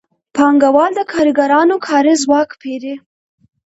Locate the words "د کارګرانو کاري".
0.95-2.13